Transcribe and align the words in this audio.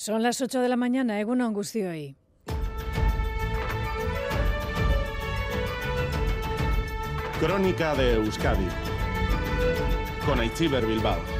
Son 0.00 0.22
las 0.22 0.40
8 0.40 0.62
de 0.62 0.68
la 0.70 0.78
mañana, 0.78 1.20
Eguno 1.20 1.44
Angustio 1.44 1.90
Crónica 7.38 7.94
de 7.94 8.14
Euskadi 8.14 8.66
con 10.24 10.40
Aichiber 10.40 10.86
Bilbao. 10.86 11.39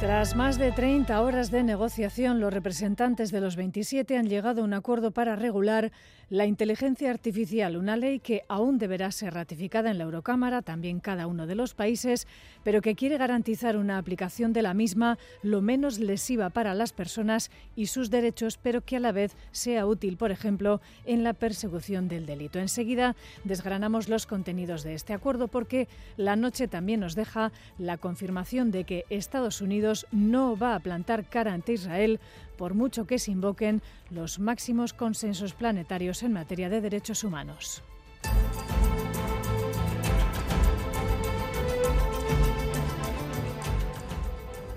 Tras 0.00 0.34
más 0.34 0.56
de 0.56 0.72
30 0.72 1.20
horas 1.20 1.50
de 1.50 1.62
negociación, 1.62 2.40
los 2.40 2.54
representantes 2.54 3.30
de 3.30 3.42
los 3.42 3.56
27 3.56 4.16
han 4.16 4.30
llegado 4.30 4.62
a 4.62 4.64
un 4.64 4.72
acuerdo 4.72 5.10
para 5.10 5.36
regular 5.36 5.92
la 6.30 6.46
inteligencia 6.46 7.10
artificial, 7.10 7.76
una 7.76 7.96
ley 7.96 8.20
que 8.20 8.44
aún 8.48 8.78
deberá 8.78 9.10
ser 9.10 9.34
ratificada 9.34 9.90
en 9.90 9.98
la 9.98 10.04
Eurocámara, 10.04 10.62
también 10.62 11.00
cada 11.00 11.26
uno 11.26 11.46
de 11.46 11.56
los 11.56 11.74
países, 11.74 12.26
pero 12.62 12.80
que 12.80 12.94
quiere 12.94 13.18
garantizar 13.18 13.76
una 13.76 13.98
aplicación 13.98 14.54
de 14.54 14.62
la 14.62 14.72
misma 14.72 15.18
lo 15.42 15.60
menos 15.60 15.98
lesiva 15.98 16.48
para 16.48 16.72
las 16.72 16.92
personas 16.92 17.50
y 17.76 17.86
sus 17.86 18.10
derechos, 18.10 18.56
pero 18.56 18.80
que 18.80 18.96
a 18.96 19.00
la 19.00 19.12
vez 19.12 19.36
sea 19.50 19.86
útil, 19.86 20.16
por 20.16 20.30
ejemplo, 20.30 20.80
en 21.04 21.24
la 21.24 21.34
persecución 21.34 22.08
del 22.08 22.26
delito. 22.26 22.58
Enseguida 22.58 23.16
desgranamos 23.44 24.08
los 24.08 24.26
contenidos 24.26 24.82
de 24.84 24.94
este 24.94 25.12
acuerdo 25.12 25.48
porque 25.48 25.88
la 26.16 26.36
noche 26.36 26.68
también 26.68 27.00
nos 27.00 27.16
deja 27.16 27.50
la 27.76 27.98
confirmación 27.98 28.70
de 28.70 28.84
que 28.84 29.04
Estados 29.10 29.60
Unidos 29.60 29.89
no 30.10 30.56
va 30.56 30.74
a 30.74 30.80
plantar 30.80 31.28
cara 31.28 31.52
ante 31.52 31.72
Israel 31.72 32.20
por 32.56 32.74
mucho 32.74 33.06
que 33.06 33.18
se 33.18 33.30
invoquen 33.30 33.82
los 34.10 34.38
máximos 34.38 34.92
consensos 34.92 35.54
planetarios 35.54 36.22
en 36.22 36.32
materia 36.32 36.68
de 36.68 36.80
derechos 36.80 37.24
humanos. 37.24 37.82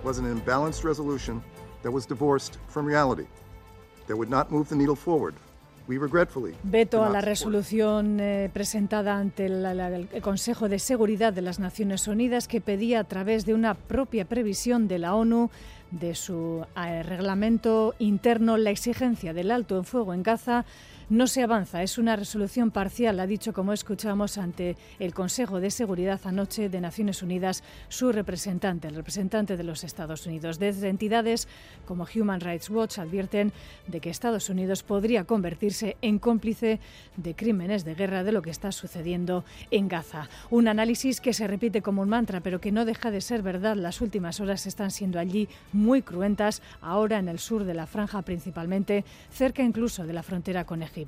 was 0.04 0.20
an 0.20 0.26
imbalanced 0.26 0.84
resolution 0.84 1.42
that 1.82 1.90
was 1.90 2.06
divorced 2.06 2.58
from 2.68 2.86
reality, 2.86 3.26
that 4.08 4.18
would 4.18 4.30
not 4.30 4.52
move 4.52 4.68
the 4.68 4.76
needle 4.76 4.98
forward 4.98 5.34
Veto 6.64 7.04
a 7.04 7.10
la 7.10 7.22
resolución 7.22 8.20
eh, 8.20 8.50
presentada 8.54 9.18
ante 9.18 9.48
el 9.48 10.22
Consejo 10.22 10.70
de 10.70 10.80
Seguridad 10.80 11.34
de 11.34 11.42
las 11.42 11.60
Naciones 11.60 12.08
Unidas 12.08 12.48
que 12.48 12.62
pedía 12.62 13.02
a 13.02 13.04
través 13.04 13.46
de 13.46 13.54
una 13.54 13.74
propia 13.74 14.26
previsión 14.26 14.88
de 14.88 15.00
la 15.00 15.14
ONU 15.16 15.50
de 15.92 16.16
su 16.16 16.66
eh, 16.76 17.04
reglamento 17.04 17.96
interno 18.00 18.58
la 18.58 18.72
exigencia 18.72 19.34
del 19.34 19.52
alto 19.52 19.78
en 19.78 19.84
fuego 19.84 20.14
en 20.14 20.24
Gaza 20.24 20.66
no 21.14 21.28
se 21.28 21.44
avanza. 21.44 21.84
Es 21.84 22.00
una 22.00 22.16
resolución 22.16 22.72
parcial, 22.72 23.20
ha 23.20 23.28
dicho, 23.28 23.54
como 23.54 23.72
escuchamos, 23.72 24.40
ante 24.40 24.76
el 24.98 25.14
Consejo 25.14 25.60
de 25.60 25.70
Seguridad 25.70 26.20
anoche 26.24 26.70
de 26.70 26.82
Naciones 26.82 27.22
Unidas 27.22 27.64
su 27.88 28.12
representante, 28.12 28.88
el 28.88 28.96
representante 28.96 29.56
de 29.56 29.64
los 29.64 29.84
Estados 29.84 30.26
Unidos. 30.26 30.58
Desde 30.58 30.90
entidades 30.90 31.48
como 31.86 32.08
Human 32.16 32.42
Rights 32.42 32.68
Watch 32.72 32.98
advierten 32.98 33.54
de 33.86 34.00
que 34.00 34.10
Estados 34.10 34.50
Unidos 34.50 34.82
podría 34.82 35.26
convertirse 35.26 35.98
en 36.02 36.18
cómplice 36.18 36.80
de 37.16 37.36
crímenes 37.36 37.86
de 37.86 37.94
guerra 37.94 38.24
de 38.24 38.32
lo 38.32 38.42
que 38.42 38.50
está 38.50 38.72
sucediendo 38.72 39.46
en 39.70 39.88
Gaza. 39.90 40.30
Un 40.50 40.68
análisis 40.68 41.22
que 41.22 41.34
se 41.34 41.46
repite 41.46 41.84
como 41.84 42.02
un 42.02 42.10
mantra, 42.10 42.40
pero 42.40 42.60
que 42.60 42.72
no 42.72 42.86
deja 42.86 43.12
de 43.12 43.22
ser 43.22 43.44
verdad. 43.44 43.76
Las 43.76 44.02
últimas 44.02 44.40
horas 44.40 44.66
están 44.66 44.90
siendo 44.90 45.20
allí 45.20 45.48
muy 45.74 46.02
cruentas, 46.02 46.64
ahora 46.82 47.20
en 47.20 47.28
el 47.28 47.38
sur 47.38 47.66
de 47.66 47.76
la 47.76 47.86
franja 47.86 48.24
principalmente, 48.24 49.06
cerca 49.32 49.62
incluso 49.62 50.08
de 50.08 50.14
la 50.14 50.24
frontera 50.24 50.66
con 50.66 50.82
Egipto. 50.82 51.03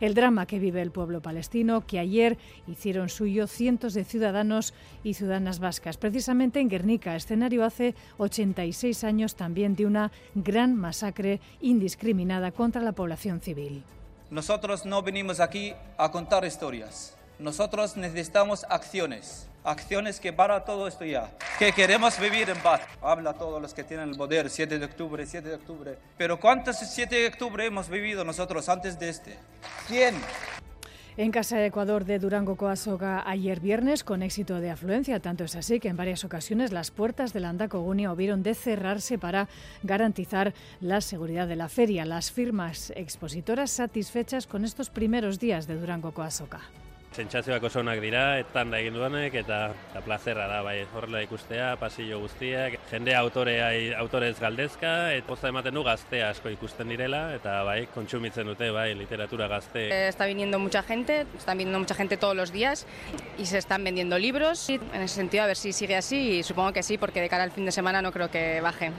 El 0.00 0.14
drama 0.14 0.46
que 0.46 0.58
vive 0.58 0.82
el 0.82 0.90
pueblo 0.90 1.20
palestino, 1.20 1.86
que 1.86 1.98
ayer 1.98 2.38
hicieron 2.66 3.08
suyo 3.08 3.46
cientos 3.46 3.94
de 3.94 4.04
ciudadanos 4.04 4.74
y 5.02 5.14
ciudadanas 5.14 5.58
vascas, 5.58 5.96
precisamente 5.96 6.60
en 6.60 6.68
Guernica, 6.68 7.16
escenario 7.16 7.64
hace 7.64 7.94
86 8.18 9.04
años 9.04 9.34
también 9.36 9.76
de 9.76 9.86
una 9.86 10.12
gran 10.34 10.74
masacre 10.74 11.40
indiscriminada 11.60 12.52
contra 12.52 12.82
la 12.82 12.92
población 12.92 13.40
civil. 13.40 13.82
Nosotros 14.30 14.86
no 14.86 15.02
venimos 15.02 15.40
aquí 15.40 15.74
a 15.98 16.10
contar 16.10 16.44
historias. 16.44 17.16
Nosotros 17.38 17.96
necesitamos 17.96 18.64
acciones 18.68 19.48
acciones 19.64 20.20
que 20.20 20.32
para 20.32 20.64
todo 20.64 20.86
esto 20.86 21.04
ya. 21.04 21.30
Que 21.58 21.72
queremos 21.72 22.18
vivir 22.20 22.50
en 22.50 22.58
paz. 22.58 22.82
Habla 23.02 23.30
a 23.30 23.34
todos 23.34 23.60
los 23.60 23.74
que 23.74 23.82
tienen 23.82 24.10
el 24.10 24.16
poder, 24.16 24.50
7 24.50 24.78
de 24.78 24.84
octubre, 24.84 25.26
7 25.26 25.48
de 25.48 25.54
octubre. 25.54 25.98
Pero 26.16 26.38
¿cuántos 26.38 26.76
7 26.76 27.14
de 27.14 27.26
octubre 27.26 27.66
hemos 27.66 27.88
vivido 27.88 28.24
nosotros 28.24 28.68
antes 28.68 28.98
de 28.98 29.08
este? 29.08 29.38
¿Quién? 29.88 30.14
En 31.16 31.30
Casa 31.30 31.58
de 31.58 31.66
Ecuador 31.66 32.04
de 32.04 32.18
Durango 32.18 32.56
Coasoga 32.56 33.22
ayer 33.24 33.60
viernes 33.60 34.02
con 34.02 34.20
éxito 34.20 34.58
de 34.58 34.70
afluencia. 34.70 35.20
Tanto 35.20 35.44
es 35.44 35.54
así 35.54 35.78
que 35.78 35.86
en 35.86 35.96
varias 35.96 36.24
ocasiones 36.24 36.72
las 36.72 36.90
puertas 36.90 37.32
de 37.32 37.38
la 37.38 37.50
Andacogunia 37.50 38.12
hubieron 38.12 38.42
de 38.42 38.54
cerrarse 38.54 39.16
para 39.16 39.48
garantizar 39.84 40.54
la 40.80 41.00
seguridad 41.00 41.46
de 41.46 41.54
la 41.54 41.68
feria. 41.68 42.04
Las 42.04 42.32
firmas 42.32 42.92
expositoras 42.96 43.70
satisfechas 43.70 44.48
con 44.48 44.64
estos 44.64 44.90
primeros 44.90 45.38
días 45.38 45.68
de 45.68 45.76
Durango 45.76 46.12
Coasoga. 46.12 46.62
Sentsazioak 47.14 47.62
oso 47.68 47.78
onak 47.78 48.00
dira, 48.02 48.22
tanda 48.50 48.80
egin 48.82 48.96
duanek 48.98 49.36
eta, 49.38 49.58
eta 49.92 50.00
plazerra 50.02 50.48
da, 50.50 50.56
bai, 50.66 50.80
horrela 50.98 51.20
ikustea, 51.22 51.68
pasillo 51.78 52.18
guztiak, 52.24 52.74
jende 52.90 53.14
autorea, 53.14 53.68
autorez 54.00 54.34
galdezka, 54.40 55.12
eta 55.14 55.28
posta 55.28 55.52
ematen 55.52 55.78
du 55.78 55.84
gazte 55.86 56.24
asko 56.26 56.50
ikusten 56.50 56.90
direla, 56.90 57.28
eta 57.36 57.60
bai, 57.68 57.84
kontsumitzen 57.94 58.50
dute, 58.50 58.72
bai, 58.74 58.88
literatura 58.98 59.46
gazte. 59.46 59.86
Eh, 59.94 60.08
está 60.08 60.26
viniendo 60.26 60.58
mucha 60.58 60.82
gente, 60.82 61.24
están 61.38 61.58
viniendo 61.58 61.78
mucha 61.78 61.94
gente 61.94 62.16
todos 62.16 62.34
los 62.34 62.50
días, 62.50 62.84
y 63.38 63.46
se 63.46 63.58
están 63.58 63.84
vendiendo 63.84 64.18
libros, 64.18 64.68
en 64.68 65.02
ese 65.02 65.14
sentido, 65.14 65.44
a 65.44 65.46
ver 65.46 65.56
si 65.56 65.72
sigue 65.72 65.94
así, 65.94 66.38
y 66.38 66.42
supongo 66.42 66.72
que 66.72 66.82
sí, 66.82 66.98
porque 66.98 67.20
de 67.20 67.28
cara 67.28 67.44
al 67.44 67.52
fin 67.52 67.64
de 67.64 67.72
semana 67.72 68.02
no 68.02 68.10
creo 68.10 68.28
que 68.28 68.60
baje. 68.60 68.90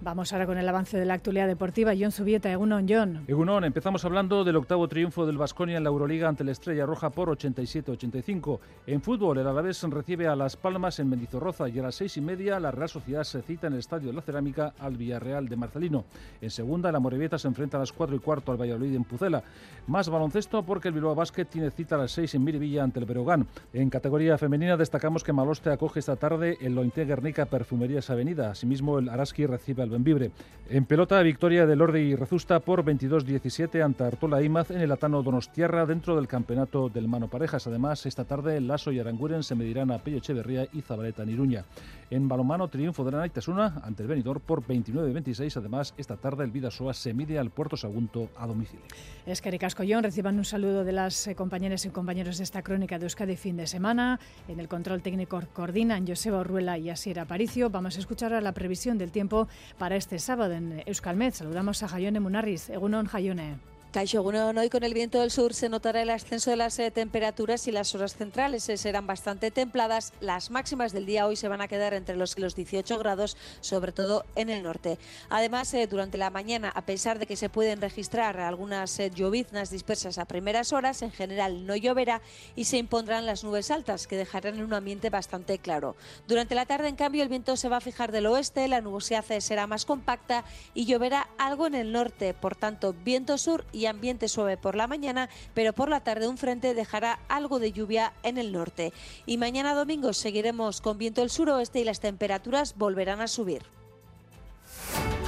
Vamos 0.00 0.32
ahora 0.32 0.46
con 0.46 0.58
el 0.58 0.68
avance 0.68 0.98
de 0.98 1.06
la 1.06 1.14
actualidad 1.14 1.46
deportiva. 1.46 1.92
John 1.98 2.12
Zubieta, 2.12 2.52
Egunon, 2.52 2.86
John. 2.88 3.24
Egunon, 3.26 3.64
empezamos 3.64 4.04
hablando 4.04 4.44
del 4.44 4.56
octavo 4.56 4.86
triunfo 4.88 5.26
del 5.26 5.38
Vasconia 5.38 5.78
en 5.78 5.84
la 5.84 5.88
Euroliga 5.88 6.28
ante 6.28 6.44
la 6.44 6.52
Estrella 6.52 6.84
Roja 6.84 7.10
por 7.10 7.30
87-85. 7.30 8.60
En 8.86 9.00
fútbol, 9.00 9.38
el 9.38 9.46
Alavés 9.46 9.82
recibe 9.84 10.28
a 10.28 10.36
Las 10.36 10.56
Palmas 10.56 10.98
en 10.98 11.08
Mendizorroza 11.08 11.68
y 11.68 11.78
a 11.78 11.82
las 11.82 11.94
seis 11.94 12.16
y 12.16 12.20
media 12.20 12.60
la 12.60 12.70
Real 12.70 12.88
Sociedad 12.88 13.24
se 13.24 13.40
cita 13.42 13.68
en 13.68 13.74
el 13.74 13.78
Estadio 13.78 14.08
de 14.08 14.14
la 14.14 14.22
Cerámica 14.22 14.74
al 14.78 14.96
Villarreal 14.96 15.48
de 15.48 15.56
Marcelino. 15.56 16.04
En 16.40 16.50
segunda, 16.50 16.92
la 16.92 17.00
Morevieta 17.00 17.38
se 17.38 17.48
enfrenta 17.48 17.78
a 17.78 17.80
las 17.80 17.92
cuatro 17.92 18.16
y 18.16 18.18
cuarto 18.18 18.52
al 18.52 18.60
Valladolid 18.60 18.94
en 18.94 19.04
Pucela. 19.04 19.42
Más 19.86 20.08
baloncesto 20.08 20.62
porque 20.62 20.88
el 20.88 20.94
Bilbao 20.94 21.14
Basket 21.14 21.46
tiene 21.46 21.70
cita 21.70 21.94
a 21.94 21.98
las 21.98 22.12
seis 22.12 22.34
en 22.34 22.44
Miribilla 22.44 22.84
ante 22.84 23.00
el 23.00 23.06
Berogán. 23.06 23.46
En 23.72 23.88
categoría 23.88 24.36
femenina 24.36 24.76
destacamos 24.76 25.24
que 25.24 25.32
Maloste 25.32 25.70
acoge 25.70 26.00
esta 26.00 26.16
tarde 26.16 26.58
el 26.60 26.74
Lointe 26.74 27.04
Guernica 27.04 27.46
Perfumerías 27.46 28.10
Avenida. 28.10 28.50
Asimismo, 28.50 28.98
el 28.98 29.08
Araski 29.08 29.46
recibe 29.46 29.82
al 29.82 29.85
Benvibre. 29.88 30.30
En 30.68 30.84
pelota, 30.84 31.22
victoria 31.22 31.64
del 31.64 31.78
Lordi 31.78 32.00
y 32.00 32.16
Rezusta 32.16 32.58
por 32.58 32.84
22-17 32.84 33.84
ante 33.84 34.02
Artola 34.02 34.42
Imaz 34.42 34.72
en 34.72 34.80
el 34.80 34.90
Atano 34.90 35.22
Donostiarra 35.22 35.86
dentro 35.86 36.16
del 36.16 36.26
campeonato 36.26 36.88
del 36.88 37.06
Mano 37.06 37.28
Parejas. 37.28 37.68
Además, 37.68 38.04
esta 38.04 38.24
tarde 38.24 38.60
Lasso 38.60 38.90
y 38.90 38.98
Aranguren 38.98 39.44
se 39.44 39.54
medirán 39.54 39.92
a 39.92 39.98
Pello 39.98 40.18
Echeverría 40.18 40.66
y 40.72 40.80
Zabaleta 40.80 41.24
Niruña. 41.24 41.64
En 42.10 42.28
balomano, 42.28 42.66
triunfo 42.66 43.04
de 43.04 43.12
la 43.12 43.18
Naitasuna 43.18 43.80
ante 43.84 44.02
el 44.02 44.08
Benidorm 44.08 44.40
por 44.40 44.64
29-26. 44.64 45.56
Además, 45.56 45.94
esta 45.98 46.16
tarde 46.16 46.42
el 46.42 46.50
Vidasoa 46.50 46.94
se 46.94 47.14
mide 47.14 47.38
al 47.38 47.50
Puerto 47.50 47.76
Sagunto 47.76 48.28
a 48.36 48.48
domicilio. 48.48 48.84
Es 49.24 49.40
que 49.40 49.50
reciban 49.50 50.38
un 50.38 50.44
saludo 50.44 50.84
de 50.84 50.92
las 50.92 51.26
eh, 51.26 51.34
compañeras 51.34 51.84
y 51.84 51.90
compañeros 51.90 52.38
de 52.38 52.44
esta 52.44 52.62
crónica 52.62 52.98
de 52.98 53.06
Euskadi 53.06 53.36
fin 53.36 53.56
de 53.56 53.66
semana. 53.66 54.18
En 54.48 54.60
el 54.60 54.68
control 54.68 55.02
técnico 55.02 55.40
coordinan 55.52 56.06
Joseba 56.06 56.42
Ruela 56.42 56.78
y 56.78 56.90
Asier 56.90 57.20
Aparicio. 57.20 57.70
Vamos 57.70 57.96
a 57.96 58.00
escuchar 58.00 58.32
a 58.34 58.40
la 58.40 58.52
previsión 58.52 58.98
del 58.98 59.10
tiempo 59.10 59.48
para 59.78 59.96
este 59.96 60.18
sábado 60.18 60.54
en 60.54 60.82
Euskalmet. 60.86 61.34
Saludamos 61.34 61.82
a 61.82 61.88
Jayone 61.88 62.20
Munarriz. 62.20 62.70
Egunon, 62.70 63.06
Jayone. 63.06 63.75
Caixo 63.92 64.22
hoy 64.22 64.68
con 64.68 64.84
el 64.84 64.92
viento 64.92 65.20
del 65.20 65.30
sur 65.30 65.54
se 65.54 65.70
notará 65.70 66.02
el 66.02 66.10
ascenso 66.10 66.50
de 66.50 66.56
las 66.56 66.78
eh, 66.78 66.90
temperaturas 66.90 67.66
y 67.66 67.72
las 67.72 67.94
horas 67.94 68.14
centrales 68.14 68.68
eh, 68.68 68.76
serán 68.76 69.06
bastante 69.06 69.50
templadas. 69.50 70.12
Las 70.20 70.50
máximas 70.50 70.92
del 70.92 71.06
día 71.06 71.26
hoy 71.26 71.36
se 71.36 71.48
van 71.48 71.62
a 71.62 71.68
quedar 71.68 71.94
entre 71.94 72.14
los, 72.14 72.38
los 72.38 72.54
18 72.54 72.98
grados, 72.98 73.38
sobre 73.62 73.92
todo 73.92 74.26
en 74.34 74.50
el 74.50 74.62
norte. 74.62 74.98
Además, 75.30 75.72
eh, 75.72 75.86
durante 75.86 76.18
la 76.18 76.28
mañana, 76.28 76.68
a 76.74 76.84
pesar 76.84 77.18
de 77.18 77.26
que 77.26 77.36
se 77.36 77.48
pueden 77.48 77.80
registrar 77.80 78.38
algunas 78.38 78.98
lloviznas 79.14 79.70
dispersas 79.70 80.18
a 80.18 80.26
primeras 80.26 80.74
horas, 80.74 81.00
en 81.00 81.10
general 81.10 81.64
no 81.64 81.74
lloverá 81.74 82.20
y 82.54 82.64
se 82.64 82.76
impondrán 82.76 83.24
las 83.24 83.44
nubes 83.44 83.70
altas, 83.70 84.06
que 84.06 84.16
dejarán 84.16 84.62
un 84.62 84.74
ambiente 84.74 85.08
bastante 85.08 85.58
claro. 85.58 85.96
Durante 86.28 86.54
la 86.54 86.66
tarde, 86.66 86.88
en 86.88 86.96
cambio, 86.96 87.22
el 87.22 87.30
viento 87.30 87.56
se 87.56 87.70
va 87.70 87.78
a 87.78 87.80
fijar 87.80 88.12
del 88.12 88.26
oeste, 88.26 88.68
la 88.68 88.82
nubosidad 88.82 89.24
será 89.38 89.66
más 89.66 89.86
compacta 89.86 90.44
y 90.74 90.84
lloverá 90.84 91.28
algo 91.38 91.66
en 91.66 91.74
el 91.74 91.92
norte. 91.92 92.34
Por 92.34 92.56
tanto, 92.56 92.94
viento 93.02 93.38
sur 93.38 93.64
y 93.76 93.84
ambiente 93.84 94.28
suave 94.28 94.56
por 94.56 94.74
la 94.74 94.86
mañana, 94.86 95.28
pero 95.52 95.74
por 95.74 95.90
la 95.90 96.00
tarde 96.00 96.28
un 96.28 96.38
frente 96.38 96.72
dejará 96.72 97.20
algo 97.28 97.58
de 97.58 97.72
lluvia 97.72 98.14
en 98.22 98.38
el 98.38 98.52
norte. 98.52 98.94
Y 99.26 99.36
mañana 99.36 99.74
domingo 99.74 100.14
seguiremos 100.14 100.80
con 100.80 100.96
viento 100.96 101.20
del 101.20 101.30
suroeste 101.30 101.80
y 101.80 101.84
las 101.84 102.00
temperaturas 102.00 102.74
volverán 102.76 103.20
a 103.20 103.28
subir. 103.28 103.62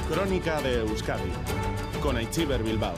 Crónica 0.09 0.59
de 0.61 0.79
Euskadi 0.79 1.31
con 2.01 2.17
Aichiber 2.17 2.63
Bilbao. 2.63 2.95